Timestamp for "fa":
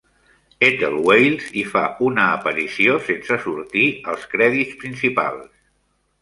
1.73-1.83